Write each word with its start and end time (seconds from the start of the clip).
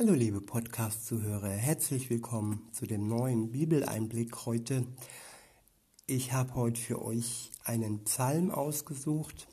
Hallo 0.00 0.14
liebe 0.14 0.40
Podcast-Zuhörer, 0.40 1.50
herzlich 1.50 2.08
willkommen 2.08 2.66
zu 2.72 2.86
dem 2.86 3.06
neuen 3.06 3.52
Bibeleinblick 3.52 4.46
heute. 4.46 4.86
Ich 6.06 6.32
habe 6.32 6.54
heute 6.54 6.80
für 6.80 7.04
euch 7.04 7.50
einen 7.64 8.04
Psalm 8.04 8.50
ausgesucht 8.50 9.46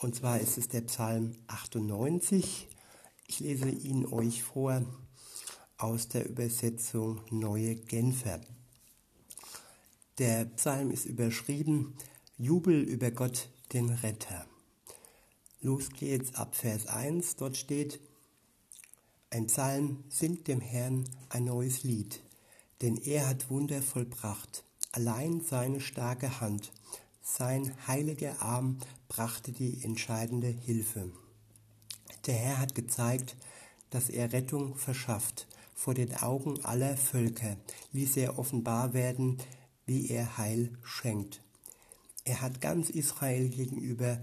und 0.00 0.16
zwar 0.16 0.40
ist 0.40 0.58
es 0.58 0.66
der 0.66 0.80
Psalm 0.80 1.36
98. 1.46 2.66
Ich 3.28 3.38
lese 3.38 3.68
ihn 3.68 4.04
euch 4.04 4.42
vor 4.42 4.84
aus 5.78 6.08
der 6.08 6.28
Übersetzung 6.28 7.20
Neue 7.30 7.76
Genfer. 7.76 8.40
Der 10.18 10.46
Psalm 10.46 10.90
ist 10.90 11.04
überschrieben 11.04 11.94
Jubel 12.36 12.82
über 12.82 13.12
Gott, 13.12 13.48
den 13.72 13.90
Retter. 13.90 14.44
Los 15.60 15.88
geht's 15.90 16.34
ab 16.34 16.56
Vers 16.56 16.88
1, 16.88 17.36
dort 17.36 17.56
steht, 17.56 18.00
ein 19.32 19.46
Psalm 19.46 20.04
singt 20.10 20.46
dem 20.46 20.60
Herrn 20.60 21.08
ein 21.30 21.44
neues 21.44 21.84
Lied, 21.84 22.20
denn 22.82 22.98
er 22.98 23.26
hat 23.30 23.48
Wunder 23.48 23.80
vollbracht. 23.80 24.62
Allein 24.92 25.40
seine 25.40 25.80
starke 25.80 26.42
Hand, 26.42 26.70
sein 27.22 27.74
heiliger 27.86 28.42
Arm 28.42 28.76
brachte 29.08 29.52
die 29.52 29.82
entscheidende 29.84 30.48
Hilfe. 30.48 31.10
Der 32.26 32.34
Herr 32.34 32.58
hat 32.58 32.74
gezeigt, 32.74 33.36
dass 33.88 34.10
er 34.10 34.34
Rettung 34.34 34.76
verschafft. 34.76 35.46
Vor 35.74 35.94
den 35.94 36.14
Augen 36.14 36.62
aller 36.66 36.98
Völker 36.98 37.56
ließ 37.92 38.18
er 38.18 38.38
offenbar 38.38 38.92
werden, 38.92 39.38
wie 39.86 40.10
er 40.10 40.36
Heil 40.36 40.76
schenkt. 40.82 41.40
Er 42.24 42.42
hat 42.42 42.60
ganz 42.60 42.90
Israel 42.90 43.48
gegenüber 43.48 44.22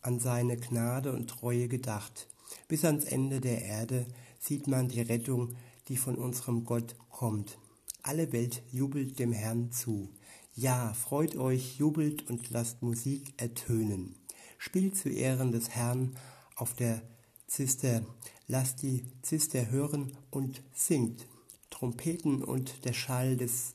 an 0.00 0.18
seine 0.18 0.56
Gnade 0.56 1.12
und 1.12 1.28
Treue 1.28 1.68
gedacht. 1.68 2.26
Bis 2.68 2.86
ans 2.86 3.04
Ende 3.04 3.40
der 3.40 3.62
Erde 3.62 4.06
sieht 4.38 4.66
man 4.66 4.88
die 4.88 5.00
Rettung, 5.00 5.54
die 5.88 5.96
von 5.96 6.16
unserem 6.16 6.64
Gott 6.64 6.96
kommt. 7.10 7.58
Alle 8.02 8.32
Welt 8.32 8.62
jubelt 8.70 9.18
dem 9.18 9.32
Herrn 9.32 9.72
zu. 9.72 10.08
Ja, 10.54 10.94
freut 10.94 11.36
euch, 11.36 11.78
jubelt 11.78 12.28
und 12.30 12.50
lasst 12.50 12.82
Musik 12.82 13.34
ertönen. 13.36 14.16
Spielt 14.58 14.96
zu 14.96 15.08
Ehren 15.08 15.52
des 15.52 15.70
Herrn 15.70 16.16
auf 16.54 16.74
der 16.74 17.02
Zister, 17.46 18.04
lasst 18.46 18.82
die 18.82 19.04
Zister 19.22 19.70
hören 19.70 20.16
und 20.30 20.62
singt. 20.72 21.26
Trompeten 21.70 22.42
und 22.42 22.84
der 22.84 22.92
Schall 22.92 23.36
des 23.36 23.74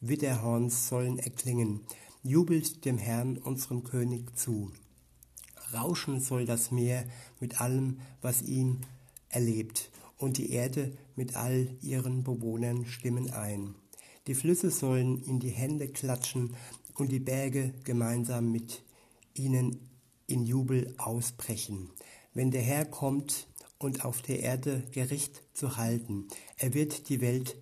Widderhorns 0.00 0.88
sollen 0.88 1.18
erklingen. 1.18 1.80
Jubelt 2.22 2.84
dem 2.84 2.98
Herrn, 2.98 3.36
unserem 3.36 3.82
König, 3.82 4.38
zu. 4.38 4.70
Rauschen 5.72 6.20
soll 6.20 6.44
das 6.44 6.70
Meer 6.70 7.04
mit 7.40 7.60
allem, 7.60 8.00
was 8.20 8.42
ihm 8.42 8.82
erlebt 9.28 9.90
und 10.22 10.38
die 10.38 10.52
Erde 10.52 10.96
mit 11.16 11.36
all 11.36 11.68
ihren 11.82 12.22
Bewohnern 12.22 12.86
stimmen 12.86 13.30
ein. 13.30 13.74
Die 14.28 14.34
Flüsse 14.34 14.70
sollen 14.70 15.20
in 15.24 15.40
die 15.40 15.50
Hände 15.50 15.88
klatschen 15.88 16.54
und 16.94 17.10
die 17.10 17.18
Berge 17.18 17.74
gemeinsam 17.84 18.52
mit 18.52 18.82
ihnen 19.34 19.90
in 20.28 20.46
Jubel 20.46 20.94
ausbrechen. 20.98 21.90
Wenn 22.34 22.52
der 22.52 22.62
Herr 22.62 22.84
kommt 22.84 23.48
und 23.78 24.04
auf 24.04 24.22
der 24.22 24.40
Erde 24.40 24.84
Gericht 24.92 25.42
zu 25.54 25.76
halten, 25.76 26.28
er 26.56 26.72
wird 26.72 27.08
die 27.08 27.20
Welt 27.20 27.56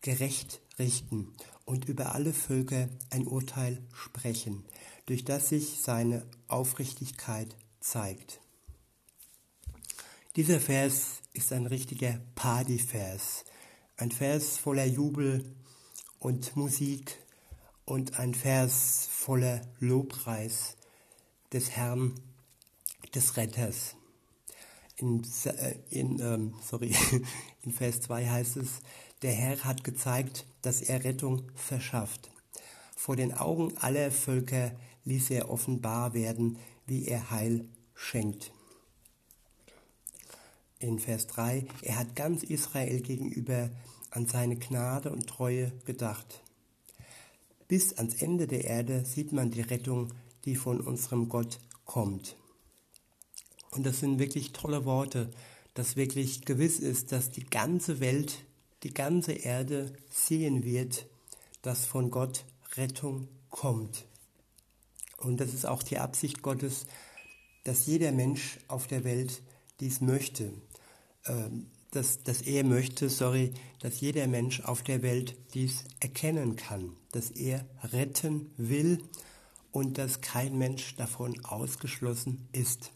gerecht 0.00 0.60
richten 0.78 1.32
und 1.64 1.88
über 1.88 2.14
alle 2.14 2.32
Völker 2.32 2.88
ein 3.10 3.26
Urteil 3.26 3.80
sprechen, 3.92 4.64
durch 5.06 5.24
das 5.24 5.48
sich 5.48 5.80
seine 5.80 6.26
Aufrichtigkeit 6.48 7.54
zeigt. 7.80 8.40
Dieser 10.36 10.58
Vers 10.58 11.22
ist 11.32 11.52
ein 11.52 11.66
richtiger 11.66 12.18
Partyvers, 12.34 13.44
ein 13.96 14.10
Vers 14.10 14.58
voller 14.58 14.84
Jubel 14.84 15.44
und 16.18 16.56
Musik 16.56 17.16
und 17.84 18.18
ein 18.18 18.34
Vers 18.34 19.06
voller 19.12 19.60
Lobpreis 19.78 20.76
des 21.52 21.70
Herrn, 21.70 22.16
des 23.14 23.36
Retters. 23.36 23.94
In, 24.96 25.22
äh, 25.44 25.76
in, 25.90 26.18
ähm, 26.18 26.54
sorry, 26.68 26.92
in 27.62 27.70
Vers 27.70 28.00
2 28.00 28.28
heißt 28.28 28.56
es, 28.56 28.80
der 29.22 29.34
Herr 29.34 29.62
hat 29.62 29.84
gezeigt, 29.84 30.46
dass 30.62 30.82
er 30.82 31.04
Rettung 31.04 31.48
verschafft. 31.54 32.32
Vor 32.96 33.14
den 33.14 33.34
Augen 33.34 33.78
aller 33.78 34.10
Völker 34.10 34.72
ließ 35.04 35.30
er 35.30 35.48
offenbar 35.48 36.12
werden, 36.12 36.58
wie 36.86 37.06
er 37.06 37.30
Heil 37.30 37.68
schenkt 37.94 38.50
in 40.84 40.98
Vers 40.98 41.26
3, 41.28 41.66
er 41.82 41.98
hat 41.98 42.14
ganz 42.14 42.42
Israel 42.42 43.00
gegenüber 43.00 43.70
an 44.10 44.26
seine 44.26 44.56
Gnade 44.56 45.10
und 45.10 45.26
Treue 45.26 45.72
gedacht. 45.84 46.42
Bis 47.66 47.94
ans 47.94 48.14
Ende 48.22 48.46
der 48.46 48.64
Erde 48.64 49.04
sieht 49.04 49.32
man 49.32 49.50
die 49.50 49.62
Rettung, 49.62 50.12
die 50.44 50.54
von 50.54 50.80
unserem 50.80 51.28
Gott 51.28 51.58
kommt. 51.84 52.36
Und 53.70 53.84
das 53.84 54.00
sind 54.00 54.18
wirklich 54.18 54.52
tolle 54.52 54.84
Worte, 54.84 55.30
dass 55.74 55.96
wirklich 55.96 56.44
gewiss 56.44 56.78
ist, 56.78 57.10
dass 57.10 57.30
die 57.30 57.44
ganze 57.44 57.98
Welt, 57.98 58.44
die 58.84 58.94
ganze 58.94 59.32
Erde 59.32 59.92
sehen 60.10 60.62
wird, 60.62 61.06
dass 61.62 61.84
von 61.84 62.10
Gott 62.10 62.44
Rettung 62.76 63.28
kommt. 63.50 64.06
Und 65.16 65.40
das 65.40 65.54
ist 65.54 65.66
auch 65.66 65.82
die 65.82 65.98
Absicht 65.98 66.42
Gottes, 66.42 66.86
dass 67.64 67.86
jeder 67.86 68.12
Mensch 68.12 68.58
auf 68.68 68.86
der 68.86 69.04
Welt 69.04 69.42
dies 69.80 70.00
möchte, 70.00 70.52
dass, 71.90 72.22
dass 72.22 72.42
er 72.42 72.64
möchte, 72.64 73.08
sorry, 73.08 73.52
dass 73.80 74.00
jeder 74.00 74.26
Mensch 74.26 74.60
auf 74.60 74.82
der 74.82 75.02
Welt 75.02 75.36
dies 75.54 75.84
erkennen 76.00 76.56
kann, 76.56 76.92
dass 77.12 77.30
er 77.30 77.64
retten 77.82 78.50
will 78.56 78.98
und 79.70 79.98
dass 79.98 80.20
kein 80.20 80.58
Mensch 80.58 80.96
davon 80.96 81.44
ausgeschlossen 81.44 82.48
ist. 82.52 82.92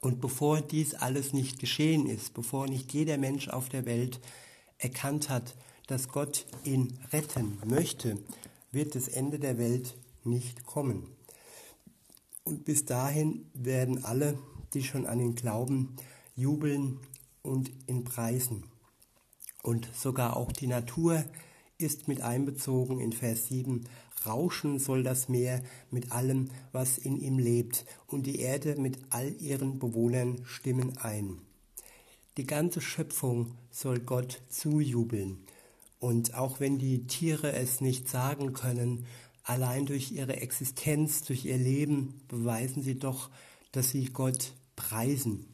Und 0.00 0.20
bevor 0.20 0.60
dies 0.60 0.94
alles 0.94 1.32
nicht 1.32 1.58
geschehen 1.58 2.06
ist, 2.06 2.34
bevor 2.34 2.68
nicht 2.68 2.92
jeder 2.92 3.18
Mensch 3.18 3.48
auf 3.48 3.68
der 3.68 3.84
Welt 3.84 4.20
erkannt 4.78 5.28
hat, 5.28 5.56
dass 5.88 6.08
Gott 6.08 6.46
ihn 6.64 6.98
retten 7.12 7.58
möchte, 7.66 8.18
wird 8.70 8.94
das 8.94 9.08
Ende 9.08 9.38
der 9.38 9.58
Welt 9.58 9.96
nicht 10.24 10.66
kommen. 10.66 11.08
Und 12.44 12.64
bis 12.64 12.84
dahin 12.84 13.46
werden 13.54 14.04
alle, 14.04 14.38
die 14.74 14.82
schon 14.82 15.06
an 15.06 15.20
ihn 15.20 15.34
glauben, 15.34 15.96
jubeln 16.36 17.00
und 17.42 17.70
in 17.86 18.04
Preisen. 18.04 18.64
Und 19.62 19.88
sogar 19.94 20.36
auch 20.36 20.52
die 20.52 20.66
Natur 20.66 21.24
ist 21.78 22.08
mit 22.08 22.20
einbezogen 22.20 23.00
in 23.00 23.12
Vers 23.12 23.48
7. 23.48 23.84
Rauschen 24.26 24.78
soll 24.78 25.02
das 25.02 25.28
Meer 25.28 25.62
mit 25.90 26.10
allem, 26.12 26.50
was 26.72 26.98
in 26.98 27.16
ihm 27.16 27.38
lebt, 27.38 27.84
und 28.06 28.26
die 28.26 28.40
Erde 28.40 28.76
mit 28.76 28.98
all 29.10 29.34
ihren 29.40 29.78
Bewohnern 29.78 30.40
stimmen 30.44 30.98
ein. 30.98 31.38
Die 32.36 32.46
ganze 32.46 32.80
Schöpfung 32.80 33.54
soll 33.70 34.00
Gott 34.00 34.42
zujubeln. 34.48 35.44
Und 36.00 36.34
auch 36.34 36.60
wenn 36.60 36.78
die 36.78 37.06
Tiere 37.06 37.52
es 37.52 37.80
nicht 37.80 38.08
sagen 38.08 38.52
können, 38.52 39.06
allein 39.42 39.86
durch 39.86 40.12
ihre 40.12 40.36
Existenz, 40.36 41.22
durch 41.22 41.44
ihr 41.44 41.56
Leben 41.56 42.20
beweisen 42.28 42.82
sie 42.82 42.98
doch, 42.98 43.30
dass 43.72 43.90
sie 43.90 44.06
Gott 44.06 44.52
preisen. 44.76 45.46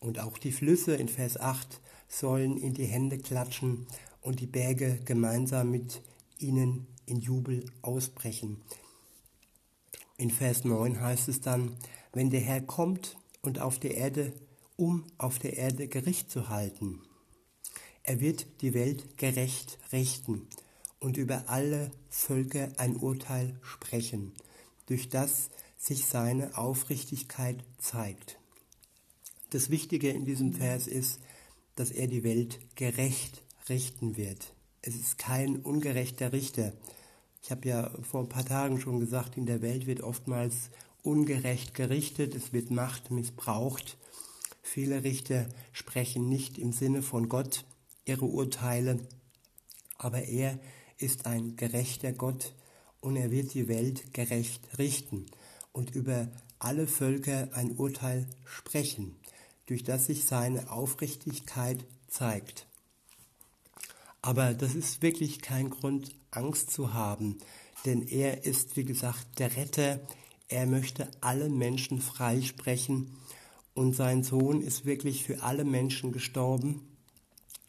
Und 0.00 0.18
auch 0.18 0.38
die 0.38 0.52
Flüsse 0.52 0.94
in 0.96 1.08
Vers 1.08 1.38
8 1.38 1.80
sollen 2.08 2.56
in 2.56 2.74
die 2.74 2.86
Hände 2.86 3.18
klatschen 3.18 3.86
und 4.22 4.40
die 4.40 4.46
Berge 4.46 4.98
gemeinsam 5.04 5.70
mit 5.70 6.02
ihnen 6.38 6.86
in 7.06 7.20
Jubel 7.20 7.66
ausbrechen. 7.82 8.62
In 10.16 10.30
Vers 10.30 10.64
9 10.64 11.00
heißt 11.00 11.28
es 11.28 11.40
dann, 11.40 11.76
wenn 12.12 12.30
der 12.30 12.40
Herr 12.40 12.60
kommt 12.60 13.16
und 13.42 13.58
auf 13.60 13.78
der 13.78 13.94
Erde, 13.94 14.32
um 14.76 15.04
auf 15.18 15.38
der 15.38 15.56
Erde 15.56 15.88
Gericht 15.88 16.30
zu 16.30 16.48
halten. 16.48 17.00
Er 18.02 18.20
wird 18.20 18.46
die 18.62 18.74
Welt 18.74 19.18
gerecht 19.18 19.78
richten 19.92 20.48
und 20.98 21.16
über 21.16 21.44
alle 21.48 21.90
Völker 22.08 22.68
ein 22.76 22.96
Urteil 22.96 23.58
sprechen, 23.62 24.32
durch 24.86 25.08
das 25.08 25.50
sich 25.76 26.06
seine 26.06 26.58
Aufrichtigkeit 26.58 27.64
zeigt. 27.78 28.39
Das 29.50 29.68
Wichtige 29.68 30.10
in 30.10 30.24
diesem 30.24 30.52
Vers 30.52 30.86
ist, 30.86 31.18
dass 31.74 31.90
er 31.90 32.06
die 32.06 32.22
Welt 32.22 32.60
gerecht 32.76 33.42
richten 33.68 34.16
wird. 34.16 34.54
Es 34.80 34.94
ist 34.94 35.18
kein 35.18 35.56
ungerechter 35.56 36.32
Richter. 36.32 36.72
Ich 37.42 37.50
habe 37.50 37.68
ja 37.68 37.90
vor 38.02 38.20
ein 38.20 38.28
paar 38.28 38.44
Tagen 38.44 38.80
schon 38.80 39.00
gesagt, 39.00 39.36
in 39.36 39.46
der 39.46 39.60
Welt 39.60 39.86
wird 39.86 40.02
oftmals 40.02 40.70
ungerecht 41.02 41.74
gerichtet, 41.74 42.36
es 42.36 42.52
wird 42.52 42.70
Macht 42.70 43.10
missbraucht. 43.10 43.98
Viele 44.62 45.02
Richter 45.02 45.48
sprechen 45.72 46.28
nicht 46.28 46.56
im 46.56 46.72
Sinne 46.72 47.02
von 47.02 47.28
Gott 47.28 47.64
ihre 48.04 48.26
Urteile, 48.26 49.00
aber 49.98 50.22
er 50.22 50.60
ist 50.96 51.26
ein 51.26 51.56
gerechter 51.56 52.12
Gott 52.12 52.54
und 53.00 53.16
er 53.16 53.32
wird 53.32 53.54
die 53.54 53.66
Welt 53.66 54.14
gerecht 54.14 54.78
richten 54.78 55.26
und 55.72 55.96
über 55.96 56.30
alle 56.60 56.86
Völker 56.86 57.48
ein 57.52 57.72
Urteil 57.72 58.28
sprechen 58.44 59.19
durch 59.70 59.84
das 59.84 60.06
sich 60.06 60.24
seine 60.24 60.68
Aufrichtigkeit 60.72 61.86
zeigt. 62.08 62.66
Aber 64.20 64.52
das 64.52 64.74
ist 64.74 65.00
wirklich 65.00 65.40
kein 65.42 65.70
Grund, 65.70 66.12
Angst 66.32 66.72
zu 66.72 66.92
haben, 66.92 67.38
denn 67.84 68.02
er 68.02 68.44
ist, 68.44 68.76
wie 68.76 68.84
gesagt, 68.84 69.38
der 69.38 69.56
Retter. 69.56 70.00
Er 70.48 70.66
möchte 70.66 71.08
alle 71.20 71.48
Menschen 71.48 72.00
freisprechen 72.00 73.16
und 73.72 73.94
sein 73.94 74.24
Sohn 74.24 74.60
ist 74.60 74.86
wirklich 74.86 75.22
für 75.22 75.44
alle 75.44 75.64
Menschen 75.64 76.10
gestorben. 76.10 76.82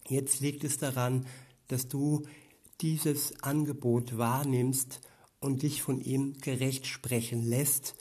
Jetzt 0.10 0.40
liegt 0.40 0.64
es 0.64 0.80
daran, 0.80 1.28
dass 1.68 1.88
du 1.88 2.24
dieses 2.82 3.44
Angebot 3.44 4.18
wahrnimmst 4.18 5.02
und 5.40 5.62
dich 5.62 5.84
von 5.84 6.02
ihm 6.02 6.34
gerecht 6.42 6.88
sprechen 6.88 7.44
lässt, 7.44 7.94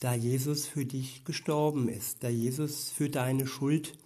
da 0.00 0.14
Jesus 0.14 0.66
für 0.66 0.84
dich 0.84 1.24
gestorben 1.24 1.88
ist, 1.88 2.22
da 2.22 2.28
Jesus 2.28 2.90
für 2.90 3.08
deine 3.08 3.46
Schuld 3.46 3.98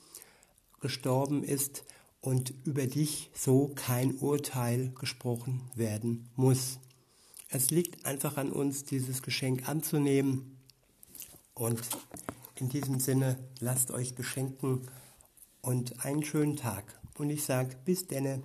gestorben 0.80 1.42
ist 1.42 1.84
und 2.20 2.54
über 2.64 2.86
dich 2.86 3.30
so 3.34 3.72
kein 3.74 4.14
Urteil 4.16 4.92
gesprochen 4.98 5.70
werden 5.74 6.28
muss. 6.36 6.78
Es 7.48 7.70
liegt 7.70 8.06
einfach 8.06 8.36
an 8.36 8.52
uns, 8.52 8.84
dieses 8.84 9.22
Geschenk 9.22 9.68
anzunehmen 9.68 10.56
und 11.54 11.80
in 12.54 12.68
diesem 12.68 13.00
Sinne 13.00 13.38
lasst 13.58 13.90
euch 13.90 14.14
beschenken 14.14 14.88
und 15.62 16.04
einen 16.04 16.22
schönen 16.22 16.56
Tag. 16.56 17.00
Und 17.18 17.30
ich 17.30 17.44
sage 17.44 17.76
bis 17.84 18.06
denne. 18.06 18.42